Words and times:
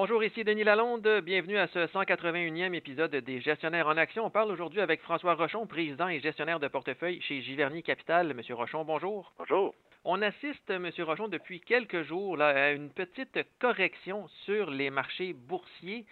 Bonjour, 0.00 0.22
ici 0.22 0.44
Denis 0.44 0.62
Lalonde. 0.62 1.22
Bienvenue 1.24 1.58
à 1.58 1.66
ce 1.66 1.80
181e 1.80 2.72
épisode 2.72 3.16
des 3.16 3.40
Gestionnaires 3.40 3.88
en 3.88 3.96
action. 3.96 4.24
On 4.24 4.30
parle 4.30 4.52
aujourd'hui 4.52 4.80
avec 4.80 5.02
François 5.02 5.34
Rochon, 5.34 5.66
président 5.66 6.06
et 6.06 6.20
gestionnaire 6.20 6.60
de 6.60 6.68
portefeuille 6.68 7.20
chez 7.22 7.42
Giverny 7.42 7.82
Capital. 7.82 8.32
Monsieur 8.32 8.54
Rochon, 8.54 8.84
bonjour. 8.84 9.32
Bonjour. 9.38 9.74
On 10.04 10.22
assiste, 10.22 10.70
Monsieur 10.70 11.02
Rochon, 11.02 11.26
depuis 11.26 11.60
quelques 11.60 12.04
jours 12.04 12.36
là, 12.36 12.50
à 12.50 12.70
une 12.70 12.90
petite 12.90 13.40
correction 13.58 14.28
sur 14.44 14.70
les 14.70 14.90
marchés 14.90 15.32
boursiers. 15.32 16.06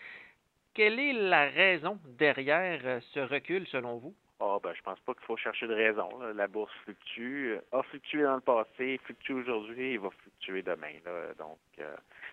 Quelle 0.74 0.98
est 0.98 1.12
la 1.12 1.48
raison 1.48 2.00
derrière 2.18 2.80
euh, 2.86 2.98
ce 3.14 3.20
recul 3.20 3.68
selon 3.68 3.98
vous? 3.98 4.16
Ah, 4.38 4.58
ben, 4.62 4.74
je 4.74 4.82
pense 4.82 5.00
pas 5.00 5.14
qu'il 5.14 5.24
faut 5.24 5.36
chercher 5.38 5.66
de 5.66 5.74
raison. 5.74 6.10
La 6.34 6.46
bourse 6.46 6.72
fluctue, 6.84 7.54
a 7.72 7.82
fluctué 7.84 8.22
dans 8.22 8.34
le 8.34 8.40
passé, 8.42 9.00
fluctue 9.04 9.32
aujourd'hui 9.32 9.94
et 9.94 9.98
va 9.98 10.10
fluctuer 10.10 10.62
demain. 10.62 10.92
là. 11.06 11.32
Donc, 11.38 11.58
il 11.78 11.84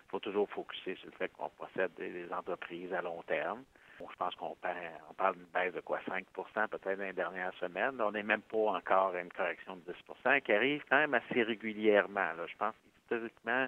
faut 0.09 0.19
toujours 0.19 0.49
focuser 0.49 0.95
sur 0.95 1.09
le 1.09 1.17
fait 1.17 1.29
qu'on 1.29 1.49
possède 1.49 1.93
des, 1.95 2.31
entreprises 2.33 2.93
à 2.93 3.01
long 3.01 3.21
terme. 3.23 3.63
Bon, 3.99 4.07
je 4.11 4.17
pense 4.17 4.35
qu'on 4.35 4.55
parle, 4.55 4.75
on 5.09 5.13
parle 5.13 5.35
d'une 5.35 5.45
baisse 5.53 5.73
de 5.73 5.79
quoi? 5.79 5.99
5% 5.99 6.25
peut-être 6.67 6.97
dans 6.97 7.05
les 7.05 7.13
dernières 7.13 7.53
semaines. 7.53 8.01
On 8.01 8.11
n'est 8.11 8.23
même 8.23 8.41
pas 8.41 8.57
encore 8.57 9.15
à 9.15 9.21
une 9.21 9.31
correction 9.31 9.77
de 9.77 9.93
10% 10.25 10.41
qui 10.41 10.51
arrive 10.51 10.83
quand 10.89 10.97
même 10.97 11.13
assez 11.13 11.43
régulièrement. 11.43 12.33
Là. 12.33 12.45
Je 12.47 12.57
pense 12.57 12.73
qu'historiquement, 12.83 13.67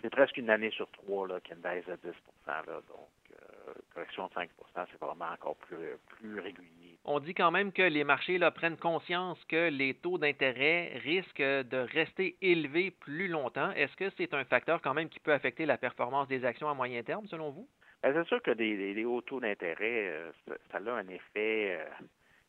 c'est 0.00 0.10
presque 0.10 0.36
une 0.36 0.50
année 0.50 0.70
sur 0.70 0.88
trois 0.90 1.26
qu'il 1.40 1.50
y 1.50 1.52
a 1.52 1.56
une 1.56 1.62
baisse 1.62 1.86
de 1.86 1.96
10 2.08 2.14
là. 2.46 2.62
Donc, 2.66 3.08
euh, 3.32 3.72
correction 3.94 4.28
de 4.28 4.34
5% 4.34 4.48
c'est 4.74 5.00
vraiment 5.00 5.32
encore 5.32 5.56
plus, 5.56 5.96
plus 6.06 6.38
régulier. 6.38 6.83
On 7.06 7.20
dit 7.20 7.34
quand 7.34 7.50
même 7.50 7.70
que 7.70 7.82
les 7.82 8.02
marchés 8.02 8.38
prennent 8.54 8.78
conscience 8.78 9.42
que 9.44 9.68
les 9.68 9.92
taux 9.92 10.16
d'intérêt 10.16 10.98
risquent 11.04 11.42
de 11.42 11.86
rester 11.92 12.36
élevés 12.40 12.90
plus 12.90 13.28
longtemps. 13.28 13.70
Est-ce 13.72 13.94
que 13.96 14.08
c'est 14.16 14.32
un 14.32 14.44
facteur 14.44 14.80
quand 14.80 14.94
même 14.94 15.10
qui 15.10 15.20
peut 15.20 15.34
affecter 15.34 15.66
la 15.66 15.76
performance 15.76 16.28
des 16.28 16.46
actions 16.46 16.70
à 16.70 16.74
moyen 16.74 17.02
terme, 17.02 17.26
selon 17.26 17.50
vous? 17.50 17.68
Ben, 18.02 18.14
c'est 18.14 18.26
sûr 18.26 18.42
que 18.42 18.52
des, 18.52 19.04
hauts 19.04 19.20
taux 19.20 19.38
d'intérêt, 19.38 20.08
euh, 20.08 20.32
ça, 20.70 20.78
a 20.78 20.90
un 20.92 21.08
effet 21.08 21.78
euh, 21.78 21.84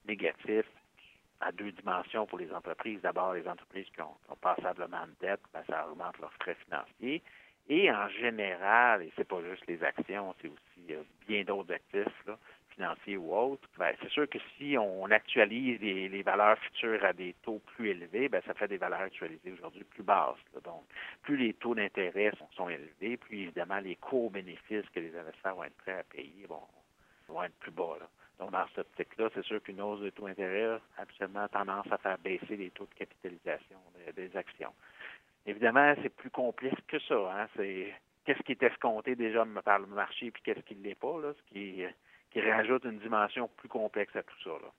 négatif 0.07 0.65
à 1.41 1.51
deux 1.51 1.73
dimensions 1.73 2.25
pour 2.25 2.37
les 2.37 2.51
entreprises. 2.53 3.01
D'abord, 3.01 3.33
les 3.33 3.47
entreprises 3.47 3.87
qui 3.93 4.01
ont, 4.01 4.15
passablement 4.41 5.05
de 5.05 5.27
dette, 5.27 5.41
ben, 5.53 5.63
ça 5.67 5.85
augmente 5.89 6.17
leurs 6.19 6.33
frais 6.35 6.55
financiers. 6.65 7.21
Et 7.67 7.91
en 7.91 8.07
général, 8.07 9.01
et 9.01 9.11
c'est 9.17 9.27
pas 9.27 9.41
juste 9.49 9.65
les 9.67 9.83
actions, 9.83 10.33
c'est 10.41 10.47
aussi 10.47 10.93
euh, 10.93 11.03
bien 11.27 11.43
d'autres 11.43 11.73
actifs 11.73 12.29
financiers 12.75 13.17
ou 13.17 13.33
autres, 13.35 13.67
ben, 13.77 13.93
c'est 14.01 14.09
sûr 14.09 14.29
que 14.29 14.37
si 14.57 14.77
on 14.77 15.09
actualise 15.11 15.79
les, 15.81 16.21
valeurs 16.21 16.57
futures 16.59 17.03
à 17.03 17.13
des 17.13 17.33
taux 17.43 17.59
plus 17.59 17.89
élevés, 17.89 18.29
ben, 18.29 18.41
ça 18.45 18.53
fait 18.53 18.67
des 18.67 18.77
valeurs 18.77 19.01
actualisées 19.01 19.51
aujourd'hui 19.53 19.83
plus 19.83 20.03
basses. 20.03 20.37
Donc, 20.63 20.83
plus 21.23 21.37
les 21.37 21.53
taux 21.53 21.75
d'intérêt 21.75 22.31
sont, 22.55 22.69
élevés, 22.69 23.17
plus 23.17 23.43
évidemment 23.43 23.79
les 23.79 23.95
coûts 23.95 24.29
bénéfices 24.29 24.87
que 24.93 24.99
les 24.99 25.15
investisseurs 25.15 25.55
vont 25.55 25.63
être 25.63 25.77
prêts 25.77 25.99
à 25.99 26.03
payer 26.03 26.45
vont, 26.47 27.43
être 27.43 27.55
plus 27.59 27.71
bas. 27.71 27.97
Donc, 28.39 28.51
dans 28.51 28.67
cette 28.67 28.79
optique-là, 28.79 29.29
c'est 29.33 29.45
sûr 29.45 29.61
qu'une 29.63 29.81
hausse 29.81 30.01
des 30.01 30.11
taux 30.11 30.27
d'intérêt 30.27 30.65
a 30.65 30.79
absolument 30.97 31.47
tendance 31.47 31.87
à 31.91 31.97
faire 31.97 32.17
baisser 32.17 32.57
les 32.57 32.69
taux 32.71 32.85
de 32.85 32.93
capitalisation 32.95 33.79
des, 34.05 34.27
des 34.27 34.37
actions. 34.37 34.73
Évidemment, 35.45 35.93
c'est 36.01 36.09
plus 36.09 36.31
complexe 36.31 36.81
que 36.87 36.99
ça. 36.99 37.15
Hein? 37.15 37.47
C'est 37.55 37.93
qu'est-ce 38.25 38.41
qui 38.43 38.51
est 38.53 38.63
escompté 38.63 39.15
déjà 39.15 39.45
par 39.63 39.79
le 39.79 39.85
marché 39.87 40.31
puis 40.31 40.41
qu'est-ce 40.43 40.61
qui 40.61 40.75
ne 40.75 40.83
l'est 40.83 40.95
pas, 40.95 41.19
là, 41.21 41.33
ce 41.33 41.53
qui, 41.53 41.83
qui 42.35 42.41
rajoute 42.41 42.83
une 42.83 42.99
dimension 42.99 43.47
plus 43.55 43.69
complexe 43.69 44.13
à 44.13 44.21
tout 44.21 44.35
ça. 44.43 44.49
Là. 44.49 44.69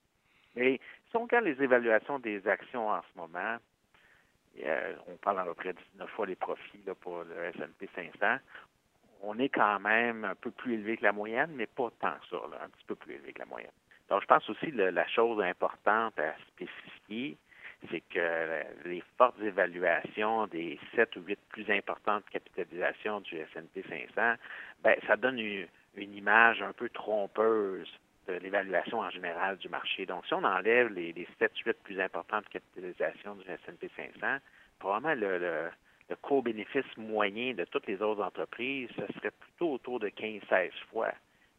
Mais 0.55 0.79
si 1.09 1.15
on 1.15 1.23
regarde 1.23 1.45
les 1.45 1.59
évaluations 1.59 2.19
des 2.19 2.47
actions 2.47 2.87
en 2.87 3.01
ce 3.01 3.17
moment, 3.19 3.57
euh, 4.63 4.93
on 5.07 5.15
parle 5.15 5.39
à 5.39 5.43
peu 5.43 5.55
près 5.55 5.73
19 5.93 6.07
fois 6.11 6.27
les 6.27 6.35
profits 6.35 6.83
là, 6.85 6.93
pour 6.93 7.23
le 7.23 7.45
S&P 7.45 7.89
500. 7.95 8.37
On 9.23 9.39
est 9.39 9.49
quand 9.49 9.79
même 9.79 10.23
un 10.23 10.35
peu 10.35 10.51
plus 10.51 10.75
élevé 10.75 10.97
que 10.97 11.03
la 11.03 11.13
moyenne, 11.13 11.49
mais 11.55 11.65
pas 11.65 11.89
tant 11.99 12.13
que 12.19 12.27
ça, 12.29 12.47
là, 12.51 12.63
un 12.63 12.69
petit 12.69 12.85
peu 12.85 12.93
plus 12.93 13.15
élevé 13.15 13.33
que 13.33 13.39
la 13.39 13.45
moyenne. 13.45 13.71
Donc, 14.09 14.21
je 14.21 14.27
pense 14.27 14.47
aussi 14.51 14.71
que 14.71 14.77
la 14.77 15.07
chose 15.07 15.41
importante 15.41 16.19
à 16.19 16.35
spécifier, 16.49 17.37
c'est 17.89 18.01
que 18.01 18.61
les 18.85 19.03
fortes 19.17 19.41
évaluations 19.41 20.45
des 20.45 20.79
7 20.95 21.15
ou 21.15 21.21
8 21.21 21.39
plus 21.49 21.71
importantes 21.71 22.23
capitalisations 22.29 23.21
du 23.21 23.35
S&P 23.35 23.83
500, 23.89 24.35
ben, 24.83 24.95
ça 25.07 25.15
donne 25.15 25.39
une, 25.39 25.67
une 26.03 26.15
image 26.15 26.61
un 26.61 26.73
peu 26.73 26.89
trompeuse 26.89 27.91
de 28.27 28.33
l'évaluation 28.33 28.99
en 28.99 29.09
général 29.09 29.57
du 29.57 29.69
marché. 29.69 30.05
Donc, 30.05 30.25
si 30.25 30.33
on 30.33 30.43
enlève 30.43 30.91
les, 30.93 31.13
les 31.13 31.27
7-8 31.39 31.73
plus 31.83 31.99
importantes 31.99 32.47
capitalisations 32.49 33.35
du 33.35 33.49
S&P 33.49 33.89
500, 33.95 34.37
probablement 34.79 35.15
le, 35.15 35.37
le, 35.37 35.69
le 36.09 36.15
co-bénéfice 36.17 36.97
moyen 36.97 37.53
de 37.53 37.65
toutes 37.65 37.87
les 37.87 38.01
autres 38.01 38.23
entreprises, 38.23 38.89
ce 38.95 39.13
serait 39.13 39.31
plutôt 39.31 39.73
autour 39.73 39.99
de 39.99 40.09
15-16 40.09 40.71
fois, 40.91 41.11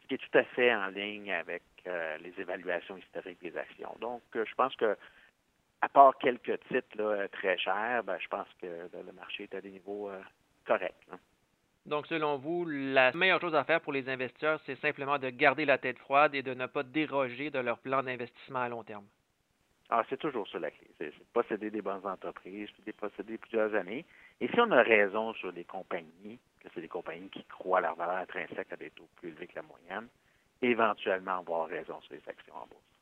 ce 0.02 0.08
qui 0.08 0.14
est 0.14 0.18
tout 0.18 0.38
à 0.38 0.44
fait 0.44 0.74
en 0.74 0.88
ligne 0.88 1.32
avec 1.32 1.62
euh, 1.86 2.16
les 2.18 2.32
évaluations 2.38 2.96
historiques 2.96 3.40
des 3.40 3.56
actions. 3.56 3.94
Donc, 4.00 4.22
euh, 4.36 4.44
je 4.48 4.54
pense 4.54 4.74
que 4.76 4.96
à 5.80 5.88
part 5.88 6.16
quelques 6.18 6.58
titres 6.68 7.28
très 7.32 7.56
chers, 7.56 8.02
ben, 8.02 8.18
je 8.20 8.28
pense 8.28 8.48
que 8.60 8.66
le 8.66 9.12
marché 9.12 9.44
est 9.44 9.54
à 9.54 9.60
des 9.60 9.70
niveaux 9.70 10.10
euh, 10.10 10.20
corrects. 10.66 11.06
là. 11.10 11.18
Donc, 11.88 12.06
selon 12.06 12.36
vous, 12.36 12.66
la 12.66 13.12
meilleure 13.12 13.40
chose 13.40 13.54
à 13.54 13.64
faire 13.64 13.80
pour 13.80 13.94
les 13.94 14.10
investisseurs, 14.10 14.60
c'est 14.66 14.78
simplement 14.78 15.18
de 15.18 15.30
garder 15.30 15.64
la 15.64 15.78
tête 15.78 15.98
froide 15.98 16.34
et 16.34 16.42
de 16.42 16.52
ne 16.52 16.66
pas 16.66 16.82
déroger 16.82 17.50
de 17.50 17.58
leur 17.58 17.78
plan 17.78 18.02
d'investissement 18.02 18.60
à 18.60 18.68
long 18.68 18.84
terme. 18.84 19.06
Ah, 19.88 20.04
c'est 20.10 20.18
toujours 20.18 20.46
ça 20.48 20.58
la 20.58 20.70
clé. 20.70 20.86
C'est 20.98 21.10
c'est 21.12 21.18
de 21.18 21.32
posséder 21.32 21.70
des 21.70 21.80
bonnes 21.80 22.04
entreprises, 22.04 22.68
les 22.84 22.92
posséder 22.92 23.38
plusieurs 23.38 23.74
années. 23.74 24.04
Et 24.38 24.48
si 24.48 24.60
on 24.60 24.70
a 24.70 24.82
raison 24.82 25.32
sur 25.32 25.50
des 25.50 25.64
compagnies, 25.64 26.38
que 26.60 26.68
c'est 26.74 26.82
des 26.82 26.88
compagnies 26.88 27.30
qui 27.30 27.42
croient 27.44 27.80
leur 27.80 27.94
valeur 27.94 28.16
intrinsèque 28.16 28.70
à 28.70 28.76
des 28.76 28.90
taux 28.90 29.08
plus 29.16 29.30
élevés 29.30 29.46
que 29.46 29.56
la 29.56 29.62
moyenne, 29.62 30.08
éventuellement 30.60 31.38
avoir 31.38 31.68
raison 31.68 31.98
sur 32.02 32.12
les 32.12 32.28
actions 32.28 32.54
en 32.54 32.66
bourse. 32.66 32.97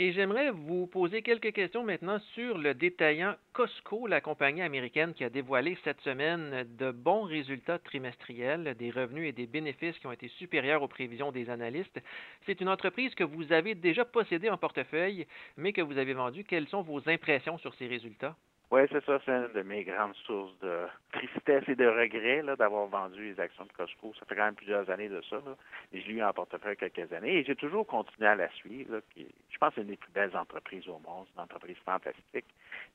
Et 0.00 0.12
j'aimerais 0.12 0.52
vous 0.52 0.86
poser 0.86 1.22
quelques 1.22 1.52
questions 1.52 1.82
maintenant 1.82 2.20
sur 2.32 2.56
le 2.56 2.72
détaillant 2.72 3.34
Costco, 3.52 4.06
la 4.06 4.20
compagnie 4.20 4.62
américaine 4.62 5.12
qui 5.12 5.24
a 5.24 5.28
dévoilé 5.28 5.76
cette 5.82 6.00
semaine 6.02 6.64
de 6.78 6.92
bons 6.92 7.22
résultats 7.22 7.80
trimestriels, 7.80 8.76
des 8.78 8.92
revenus 8.92 9.28
et 9.28 9.32
des 9.32 9.48
bénéfices 9.48 9.98
qui 9.98 10.06
ont 10.06 10.12
été 10.12 10.28
supérieurs 10.28 10.84
aux 10.84 10.88
prévisions 10.88 11.32
des 11.32 11.50
analystes. 11.50 12.00
C'est 12.46 12.60
une 12.60 12.68
entreprise 12.68 13.12
que 13.16 13.24
vous 13.24 13.52
avez 13.52 13.74
déjà 13.74 14.04
possédée 14.04 14.50
en 14.50 14.56
portefeuille, 14.56 15.26
mais 15.56 15.72
que 15.72 15.82
vous 15.82 15.98
avez 15.98 16.14
vendue. 16.14 16.44
Quelles 16.44 16.68
sont 16.68 16.82
vos 16.82 17.08
impressions 17.08 17.58
sur 17.58 17.74
ces 17.74 17.88
résultats? 17.88 18.36
Oui, 18.70 18.82
c'est 18.92 19.02
ça, 19.06 19.18
c'est 19.24 19.32
une 19.32 19.52
de 19.54 19.62
mes 19.62 19.82
grandes 19.82 20.14
sources 20.26 20.52
de 20.60 20.86
tristesse 21.12 21.64
et 21.68 21.74
de 21.74 21.86
regret 21.86 22.42
d'avoir 22.58 22.86
vendu 22.86 23.30
les 23.30 23.40
actions 23.40 23.64
de 23.64 23.72
Costco. 23.72 24.12
Ça 24.18 24.26
fait 24.26 24.36
quand 24.36 24.44
même 24.44 24.56
plusieurs 24.56 24.90
années 24.90 25.08
de 25.08 25.22
ça. 25.22 25.36
Là. 25.36 25.56
Et 25.90 26.02
je 26.02 26.08
l'ai 26.08 26.14
eu 26.16 26.22
en 26.22 26.34
portefeuille 26.34 26.76
quelques 26.76 27.10
années 27.14 27.38
et 27.38 27.44
j'ai 27.44 27.56
toujours 27.56 27.86
continué 27.86 28.28
à 28.28 28.34
la 28.34 28.50
suivre. 28.50 28.96
Là, 28.96 29.00
je 29.16 29.58
pense 29.58 29.70
que 29.70 29.76
c'est 29.76 29.80
une 29.80 29.86
des 29.86 29.96
plus 29.96 30.12
belles 30.12 30.36
entreprises 30.36 30.86
au 30.86 30.98
monde. 30.98 31.26
Une 31.34 31.44
entreprise 31.44 31.78
fantastique. 31.78 32.44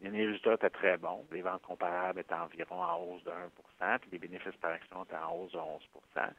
Les 0.02 0.12
résultats 0.12 0.54
étaient 0.54 0.70
très 0.70 0.98
bons. 0.98 1.26
Les 1.32 1.42
ventes 1.42 1.64
comparables 1.64 2.20
étaient 2.20 2.36
environ 2.36 2.80
en 2.80 3.02
hausse 3.02 3.24
de 3.24 3.32
1 3.82 3.98
puis 3.98 4.10
les 4.12 4.20
bénéfices 4.20 4.56
par 4.62 4.74
action 4.74 5.04
étaient 5.06 5.16
en 5.16 5.36
hausse 5.36 5.54
de 5.54 5.58
11% 5.58 6.30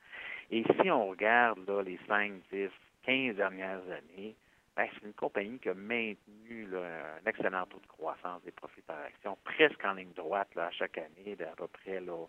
Et 0.52 0.62
si 0.80 0.90
on 0.92 1.08
regarde 1.08 1.58
là, 1.68 1.82
les 1.82 1.98
5, 2.06 2.34
10, 2.52 2.70
15 3.04 3.34
dernières 3.34 3.82
années, 3.90 4.36
ben, 4.76 4.88
c'est 4.94 5.06
une 5.06 5.12
compagnie 5.14 5.58
qui 5.58 5.68
a 5.68 5.74
maintenu 5.74 6.66
là, 6.66 6.80
un 7.22 7.28
excellent 7.28 7.64
taux 7.66 7.78
de 7.78 7.86
croissance 7.86 8.42
des 8.42 8.50
profits 8.50 8.82
par 8.82 8.98
action, 8.98 9.38
presque 9.44 9.84
en 9.84 9.92
ligne 9.92 10.12
droite 10.14 10.52
là, 10.56 10.66
à 10.66 10.70
chaque 10.72 10.98
année, 10.98 11.36
d'à 11.36 11.52
peu 11.56 11.68
près 11.68 12.00
là, 12.00 12.26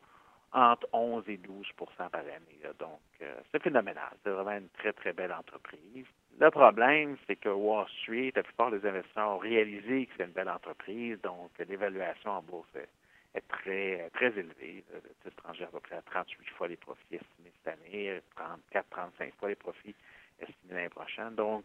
entre 0.54 0.88
11 0.94 1.24
et 1.28 1.38
12% 1.38 1.74
par 1.98 2.10
année. 2.14 2.60
là. 2.64 2.72
Donc, 2.80 3.02
euh, 3.22 3.36
c'est 3.52 3.62
phénoménal. 3.62 4.12
C'est 4.24 4.30
vraiment 4.30 4.58
une 4.58 4.70
très, 4.70 4.94
très 4.94 5.12
belle 5.12 5.34
entreprise. 5.34 6.06
Le 6.40 6.50
problème, 6.52 7.18
c'est 7.26 7.36
que 7.36 7.50
Wall 7.50 7.88
Street, 8.02 8.32
la 8.36 8.44
plupart 8.44 8.70
des 8.70 8.86
investisseurs 8.86 9.36
ont 9.36 9.38
réalisé 9.38 10.06
que 10.06 10.12
c'est 10.18 10.26
une 10.26 10.32
belle 10.32 10.50
entreprise, 10.50 11.20
donc 11.22 11.52
l'évaluation 11.60 12.32
en 12.32 12.42
bourse 12.42 12.68
est, 12.76 12.90
est 13.38 13.48
très, 13.48 14.10
très 14.14 14.28
élevée. 14.28 14.84
Le 14.94 15.02
titre 15.02 15.28
étranger 15.28 15.64
à 15.64 15.68
peu 15.68 15.80
près 15.80 15.96
à 15.96 16.02
38 16.04 16.50
fois 16.52 16.68
les 16.68 16.78
profits 16.78 17.16
estimés 17.16 17.52
cette 17.64 17.74
année, 17.80 18.22
34, 18.36 18.86
35 18.90 19.34
fois 19.36 19.50
les 19.50 19.56
profits 19.56 19.96
estimés 20.40 20.74
l'année 20.74 20.90
prochaine. 20.90 21.36
Donc, 21.36 21.64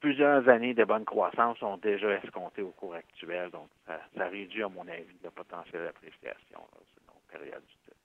plusieurs 0.00 0.48
années 0.48 0.74
de 0.74 0.84
bonne 0.84 1.04
croissance 1.04 1.58
sont 1.58 1.76
déjà 1.78 2.10
escomptées 2.22 2.62
au 2.62 2.70
cours 2.70 2.94
actuel. 2.94 3.50
Donc, 3.50 3.68
ça, 3.86 4.00
ça 4.16 4.28
réduit, 4.28 4.62
à 4.62 4.68
mon 4.68 4.86
avis, 4.88 5.16
le 5.22 5.30
potentiel 5.30 5.84
d'appréciation 5.84 6.60
sur 6.70 7.02
une 7.02 7.08
longue 7.08 7.40
période 7.40 7.62
du 7.62 7.74
titre. 7.84 7.96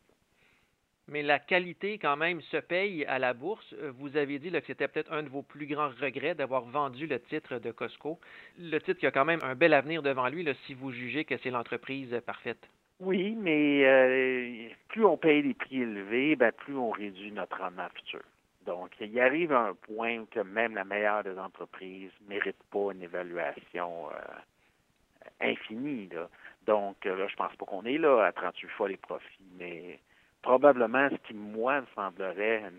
Mais 1.08 1.24
la 1.24 1.40
qualité, 1.40 1.98
quand 1.98 2.16
même, 2.16 2.42
se 2.42 2.58
paye 2.58 3.04
à 3.06 3.20
la 3.20 3.34
bourse. 3.34 3.74
Euh, 3.74 3.92
Vous 3.98 4.16
avez 4.16 4.40
dit 4.40 4.50
là, 4.50 4.62
que 4.62 4.68
c'était 4.68 4.88
peut-être 4.88 5.12
un 5.12 5.24
de 5.24 5.30
vos 5.30 5.42
plus 5.42 5.66
grands 5.66 5.90
regrets 5.90 6.36
d'avoir 6.36 6.64
vendu 6.64 7.06
le 7.06 7.20
titre 7.20 7.60
de 7.60 7.72
Costco. 7.72 8.20
Le 8.58 8.80
titre 8.80 9.00
qui 9.00 9.08
a 9.08 9.12
quand 9.12 9.26
même 9.26 9.42
un 9.44 9.56
bel 9.56 9.74
avenir 9.74 10.02
devant 10.02 10.30
lui 10.30 10.44
là, 10.44 10.54
si 10.66 10.74
vous 10.74 10.92
jugez 10.92 11.26
que 11.26 11.36
c'est 11.38 11.50
l'entreprise 11.50 12.16
parfaite. 12.26 12.66
Oui, 13.02 13.36
mais 13.36 13.84
euh, 13.84 14.70
plus 14.90 15.04
on 15.04 15.18
paye 15.18 15.42
des 15.42 15.56
prix 15.56 15.82
élevés, 15.82 16.36
ben, 16.36 16.52
plus 16.52 16.78
on 16.78 16.92
réduit 16.92 17.32
notre 17.32 17.58
rendement 17.58 17.90
futur. 17.96 18.22
Donc, 18.66 18.92
il 19.00 19.19
arrive 19.19 19.52
à 19.54 19.62
un 19.62 19.74
point 19.74 20.25
que 20.25 20.40
même 20.40 20.75
la 20.75 20.84
meilleure 20.84 21.24
des 21.24 21.38
entreprises 21.38 22.12
ne 22.22 22.30
mérite 22.30 22.62
pas 22.69 22.92
une 22.92 23.02
évaluation 23.02 24.10
euh, 24.12 25.42
infinie. 25.42 26.08
Là. 26.10 26.30
Donc, 26.66 27.04
là, 27.06 27.28
je 27.28 27.36
pense 27.36 27.56
pas 27.56 27.66
qu'on 27.66 27.86
est 27.86 27.98
là 27.98 28.25
à 28.25 28.31
38 28.31 28.68
fois 28.69 28.88
les 28.90 28.98
profits, 28.98 29.50
mais 29.58 30.00
probablement 30.42 31.10
ce 31.10 31.16
qui, 31.28 31.34
moi, 31.34 31.81
me 31.81 31.88
semblerait, 31.96 32.72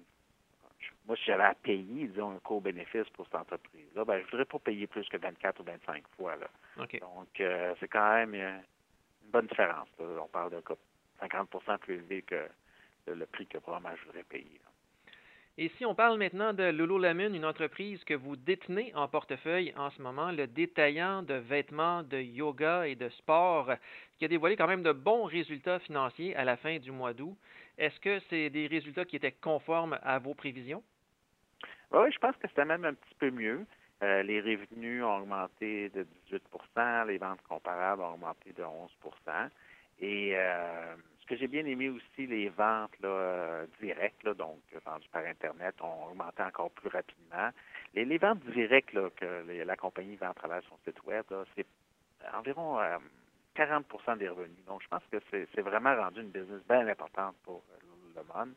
moi, 1.06 1.16
si 1.16 1.24
j'avais 1.24 1.44
à 1.44 1.54
payer, 1.54 2.06
disons, 2.06 2.30
un 2.30 2.38
co-bénéfice 2.38 3.08
pour 3.10 3.26
cette 3.26 3.34
entreprise-là, 3.34 4.04
ben, 4.04 4.18
je 4.18 4.24
ne 4.24 4.30
voudrais 4.30 4.44
pas 4.44 4.58
payer 4.60 4.86
plus 4.86 5.08
que 5.08 5.16
24 5.16 5.60
ou 5.60 5.64
25 5.64 6.04
fois. 6.16 6.36
Là. 6.36 6.48
Donc, 6.76 7.40
euh, 7.40 7.74
c'est 7.80 7.88
quand 7.88 8.14
même 8.14 8.34
une 8.34 8.62
bonne 9.32 9.46
différence. 9.46 9.88
On 9.98 10.28
parle 10.28 10.52
de 10.52 10.62
50% 11.20 11.78
plus 11.78 11.94
élevé 11.94 12.22
que 12.22 12.48
le, 13.08 13.26
prix 13.26 13.46
que 13.46 13.58
probablement 13.58 13.96
je 13.96 14.06
voudrais 14.06 14.24
payer. 14.24 14.60
Et 15.58 15.68
si 15.76 15.84
on 15.84 15.94
parle 15.94 16.18
maintenant 16.18 16.54
de 16.54 16.62
Lululemon, 16.62 17.34
une 17.34 17.44
entreprise 17.44 18.02
que 18.04 18.14
vous 18.14 18.36
détenez 18.36 18.90
en 18.94 19.06
portefeuille 19.06 19.74
en 19.76 19.90
ce 19.90 20.00
moment, 20.00 20.32
le 20.32 20.46
détaillant 20.46 21.22
de 21.22 21.34
vêtements 21.34 22.02
de 22.02 22.18
yoga 22.18 22.86
et 22.86 22.94
de 22.94 23.10
sport, 23.10 23.70
qui 24.18 24.24
a 24.24 24.28
dévoilé 24.28 24.56
quand 24.56 24.66
même 24.66 24.82
de 24.82 24.92
bons 24.92 25.24
résultats 25.24 25.78
financiers 25.80 26.34
à 26.36 26.44
la 26.44 26.56
fin 26.56 26.78
du 26.78 26.90
mois 26.90 27.12
d'août, 27.12 27.36
est-ce 27.76 28.00
que 28.00 28.18
c'est 28.30 28.48
des 28.48 28.66
résultats 28.66 29.04
qui 29.04 29.16
étaient 29.16 29.32
conformes 29.32 29.98
à 30.02 30.18
vos 30.18 30.32
prévisions? 30.32 30.82
Oui, 31.90 32.10
je 32.10 32.18
pense 32.18 32.36
que 32.36 32.48
c'était 32.48 32.64
même 32.64 32.86
un 32.86 32.94
petit 32.94 33.14
peu 33.18 33.30
mieux. 33.30 33.66
Euh, 34.02 34.22
les 34.22 34.40
revenus 34.40 35.04
ont 35.04 35.18
augmenté 35.18 35.90
de 35.90 36.06
18% 36.30 37.06
les 37.06 37.18
ventes 37.18 37.42
comparables 37.42 38.02
ont 38.02 38.14
augmenté 38.14 38.52
de 38.52 38.64
11 38.64 38.90
Et 40.00 40.32
euh, 40.34 40.94
que 41.32 41.38
j'ai 41.38 41.48
bien 41.48 41.64
aimé 41.64 41.88
aussi, 41.88 42.26
les 42.26 42.50
ventes 42.50 42.92
là, 43.00 43.08
euh, 43.08 43.66
directes, 43.80 44.28
donc 44.36 44.60
vendues 44.84 45.08
par 45.10 45.24
Internet, 45.24 45.74
ont 45.80 46.08
augmenté 46.10 46.42
encore 46.42 46.70
plus 46.72 46.90
rapidement. 46.90 47.48
Les, 47.94 48.18
ventes 48.18 48.44
directes 48.52 48.92
que 49.16 49.64
la 49.64 49.76
compagnie 49.76 50.16
vend 50.16 50.28
à 50.28 50.34
travers 50.34 50.62
son 50.68 50.76
site 50.84 51.02
web, 51.04 51.24
c'est 51.56 51.64
environ 52.34 52.78
40% 53.56 54.18
des 54.18 54.28
revenus. 54.28 54.62
Donc, 54.66 54.82
je 54.82 54.88
pense 54.88 55.02
que 55.10 55.16
c'est 55.30 55.62
vraiment 55.62 55.96
rendu 55.96 56.20
une 56.20 56.28
business 56.28 56.60
bien 56.68 56.86
importante 56.86 57.34
pour 57.44 57.62
le 58.14 58.22
monde. 58.34 58.52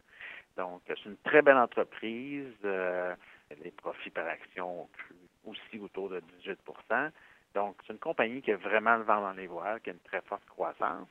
Donc, 0.57 0.81
c'est 0.85 1.05
une 1.05 1.17
très 1.23 1.41
belle 1.41 1.57
entreprise. 1.57 2.53
Euh, 2.65 3.15
les 3.63 3.71
profits 3.71 4.09
par 4.09 4.27
action 4.27 4.81
ont 4.81 4.89
cru 4.97 5.15
aussi 5.45 5.79
autour 5.79 6.09
de 6.09 6.21
18% 6.43 7.09
Donc, 7.53 7.77
c'est 7.87 7.93
une 7.93 7.99
compagnie 7.99 8.41
qui 8.41 8.51
a 8.51 8.57
vraiment 8.57 8.97
le 8.97 9.03
vent 9.03 9.21
dans 9.21 9.33
les 9.33 9.47
voiles, 9.47 9.79
qui 9.79 9.91
a 9.91 9.93
une 9.93 9.99
très 9.99 10.21
forte 10.21 10.45
croissance. 10.47 11.07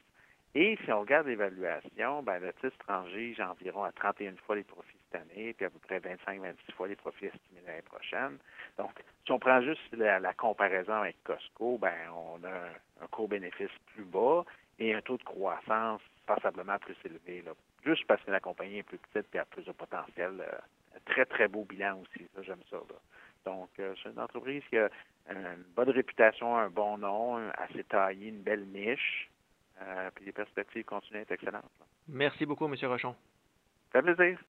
Et 0.56 0.78
si 0.84 0.92
on 0.92 1.00
regarde 1.00 1.26
l'évaluation, 1.26 2.22
ben, 2.22 2.38
le 2.38 2.52
titre 2.54 2.86
j'ai 3.12 3.42
environ 3.42 3.82
à 3.84 3.92
31 3.92 4.36
fois 4.46 4.54
les 4.54 4.62
profits 4.62 4.96
cette 5.10 5.22
année, 5.22 5.52
puis 5.52 5.66
à 5.66 5.70
peu 5.70 5.80
près 5.80 5.98
25-26 5.98 6.72
fois 6.76 6.86
les 6.86 6.96
profits 6.96 7.26
estimés 7.26 7.60
l'année 7.66 7.82
prochaine. 7.82 8.38
Donc, 8.78 8.92
si 9.24 9.32
on 9.32 9.38
prend 9.40 9.60
juste 9.62 9.80
la, 9.92 10.32
comparaison 10.34 10.94
avec 10.94 11.16
Costco, 11.24 11.78
ben, 11.78 11.94
on 12.14 12.44
a 12.44 12.50
un, 12.50 13.04
un 13.04 13.06
court-bénéfice 13.08 13.70
plus 13.94 14.04
bas 14.04 14.44
et 14.78 14.94
un 14.94 15.00
taux 15.00 15.16
de 15.16 15.24
croissance 15.24 16.00
passablement 16.26 16.78
plus 16.78 16.96
élevé. 17.04 17.42
Là. 17.42 17.52
Juste 17.84 18.06
parce 18.06 18.22
que 18.22 18.30
la 18.30 18.40
compagnie 18.40 18.78
est 18.78 18.82
plus 18.82 18.98
petite 18.98 19.34
et 19.34 19.38
a 19.38 19.44
plus 19.44 19.64
de 19.64 19.72
potentiel. 19.72 20.40
Euh, 20.40 20.98
très, 21.04 21.24
très 21.26 21.48
beau 21.48 21.64
bilan 21.64 22.00
aussi. 22.00 22.26
Ça, 22.34 22.42
j'aime 22.42 22.62
ça. 22.70 22.78
Donc, 23.44 23.68
euh, 23.78 23.94
c'est 24.02 24.10
une 24.10 24.20
entreprise 24.20 24.62
qui 24.70 24.78
a 24.78 24.88
une 25.30 25.64
bonne 25.76 25.90
réputation, 25.90 26.56
un 26.56 26.70
bon 26.70 26.98
nom, 26.98 27.36
assez 27.56 27.84
taillé, 27.84 28.28
une 28.28 28.42
belle 28.42 28.66
niche. 28.66 29.30
Euh, 29.82 30.10
puis 30.14 30.24
les 30.24 30.32
perspectives 30.32 30.84
continuent 30.84 31.18
à 31.18 31.22
être 31.22 31.32
excellentes. 31.32 31.64
Merci 32.08 32.46
beaucoup, 32.46 32.66
M. 32.66 32.74
Rochon. 32.82 33.14
Ça 33.92 34.02
fait 34.02 34.14
plaisir. 34.14 34.38